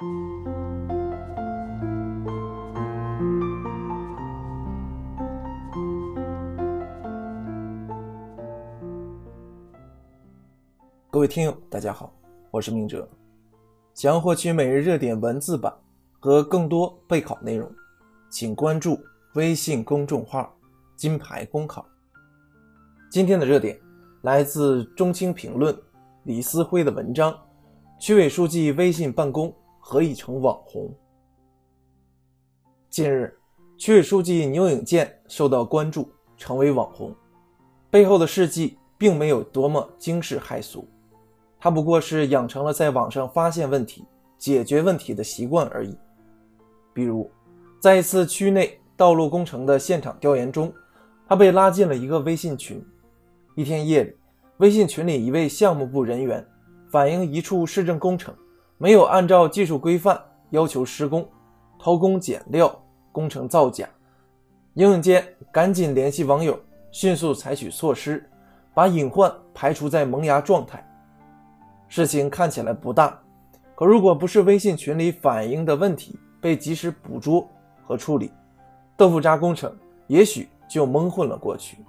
[0.00, 0.06] 各
[11.20, 12.10] 位听友，大家好，
[12.50, 13.06] 我是明哲。
[13.92, 15.70] 想要获取每日热点文字版
[16.18, 17.70] 和更多备考内容，
[18.30, 18.98] 请关注
[19.34, 20.56] 微信公众号
[20.96, 21.84] “金牌公考”。
[23.12, 23.78] 今天的热点
[24.22, 25.78] 来自中青评论
[26.24, 27.38] 李思辉的文章
[28.00, 30.94] ：“区委书记微信办公何以成网红？”
[32.88, 33.36] 近日，
[33.76, 37.12] 区委书记牛永健受到关注，成为网红，
[37.90, 40.86] 背后的事迹并没有多么惊世骇俗。
[41.58, 44.04] 他不过是养成了在网上发现问题、
[44.38, 45.96] 解决问题的习惯而已。
[46.92, 47.30] 比如，
[47.78, 50.72] 在一次区内道路工程的现场调研中，
[51.28, 52.84] 他被拉进了一个微信群。
[53.54, 54.16] 一天夜里，
[54.56, 56.46] 微信群里一位项目部人员
[56.90, 58.34] 反映一处市政工程
[58.82, 60.18] 没有按照技术规范
[60.52, 61.28] 要求施工，
[61.78, 62.74] 偷工减料、
[63.12, 63.86] 工程造假。
[64.72, 66.58] 应永健赶紧联系网友，
[66.90, 68.26] 迅速采取措施，
[68.72, 70.82] 把隐患排除在萌芽状态。
[71.88, 73.20] 事情看起来不大，
[73.74, 77.46] 可如果不是微信群里反映的问题被及时捕捉
[77.84, 78.32] 和处理，
[78.96, 81.84] 豆腐渣工程也许就蒙混了过去，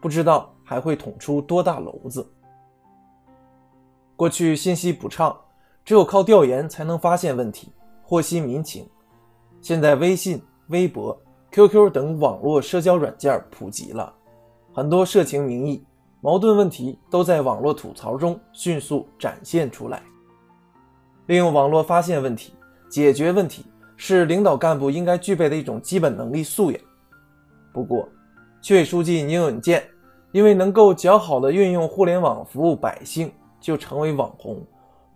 [0.00, 2.24] 不知道还会捅出多大篓子。
[4.14, 5.36] 过去信息不畅，
[5.86, 8.84] 只有靠调研才能发现问题、获悉民情。
[9.60, 11.16] 现在微信、微博、
[11.52, 14.12] QQ 等网络社交软件普及了，
[14.74, 15.82] 很多社情民意。
[16.20, 20.02] 矛盾问题都在网络吐槽中迅速展现出来。
[21.26, 22.52] 利用网络发现问题、
[22.88, 23.64] 解决问题，
[23.96, 26.80] 是领导干部应该具备的一种基本能力素养。
[27.72, 28.08] 不过，
[28.60, 29.88] 区委书记宁永健
[30.32, 34.60] 因为能够较好的运用互联网服务百姓，就成为网红，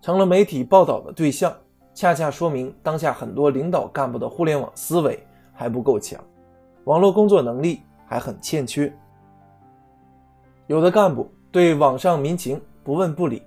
[0.01, 1.55] 成了媒体报道的对象，
[1.93, 6.19] 恰恰说明当下很多领导干部的互联网思维还不够强，
[6.85, 8.91] 网络工作能力还很欠缺。
[10.65, 13.43] 有的干部对网上民情不问不理，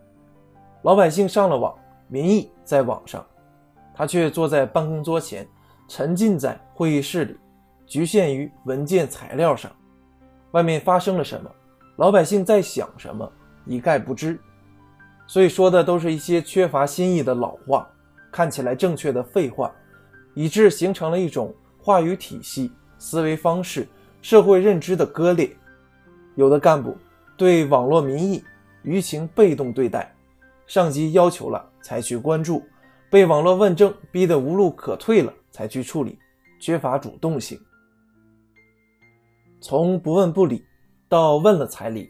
[0.82, 1.74] 老百姓上了网，
[2.06, 3.24] 民意在网上，
[3.92, 5.44] 他却坐在办公桌前，
[5.88, 7.36] 沉浸在会议室里，
[7.84, 9.72] 局限于文件材料上，
[10.52, 11.50] 外面发生了什么，
[11.96, 13.28] 老百姓在想什么，
[13.66, 14.38] 一概不知。
[15.26, 17.88] 所以说的都是一些缺乏新意的老话，
[18.30, 19.72] 看起来正确的废话，
[20.34, 23.86] 以致形成了一种话语体系、思维方式、
[24.20, 25.54] 社会认知的割裂。
[26.34, 26.96] 有的干部。
[27.36, 28.44] 对网络民意
[28.84, 30.14] 舆情被动对待，
[30.68, 32.62] 上级要求了才去关注，
[33.10, 36.16] 被网络问政逼得无路可退了才去处理，
[36.60, 37.58] 缺乏主动性。
[39.60, 40.64] 从不问不理
[41.08, 42.08] 到问了才理，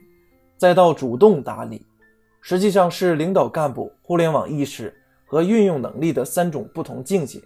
[0.58, 1.86] 再到主动打理，
[2.46, 4.94] 实际上是领导干部互联网意识
[5.24, 7.40] 和运用能力的三种不同境界。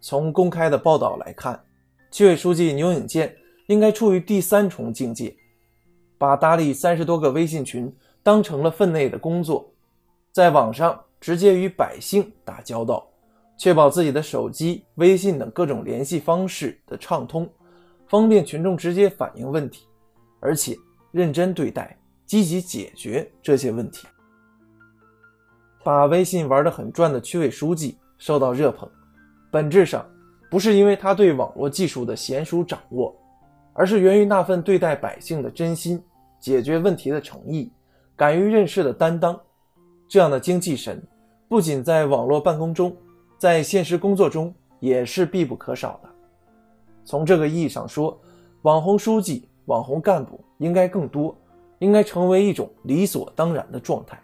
[0.00, 1.62] 从公开的报道来看，
[2.10, 3.36] 区委书记牛永健
[3.66, 5.36] 应该处于第三重境界。
[6.16, 9.70] 把搭理三十多个微信群当成了分内的工作，
[10.32, 13.06] 在网上直接与百姓打交道，
[13.58, 17.46] 确保自己的手机、微信等各种联系方式的畅通，
[18.08, 19.86] 方便群众直接反映问题，
[20.40, 20.74] 而且
[21.12, 21.94] 认真对待、
[22.28, 24.06] 积极解决这些问题。
[25.82, 28.88] 把微信玩得很转的区委书记受到热捧，
[29.50, 30.08] 本质上
[30.48, 33.12] 不是因为他对网络技术的娴熟掌握。
[33.72, 36.02] 而是源于那份对待百姓的真心、
[36.40, 37.70] 解决问题的诚意、
[38.16, 39.38] 敢于认事的担当。
[40.08, 41.00] 这样的精气神，
[41.48, 42.96] 不仅在网络办公中，
[43.38, 46.08] 在现实工作中也是必不可少的。
[47.04, 48.20] 从这个意义上说，
[48.62, 51.32] 网红书记、网红干部应该更多，
[51.78, 54.20] 应该成为一种理所当然的状态。